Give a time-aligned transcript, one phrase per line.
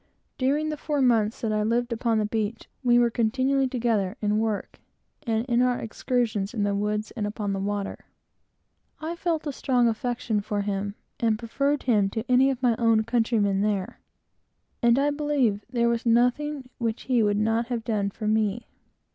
[0.39, 4.23] During the four months that I lived upon the beach, we were continually together, both
[4.27, 4.79] in work,
[5.27, 8.05] and in our excursions in the woods, and upon the water.
[8.99, 12.75] I really felt a strong affection for him, and preferred him to any of my
[12.77, 13.99] own countrymen there;
[14.81, 18.65] and I believe there was nothing which he would not have done for me.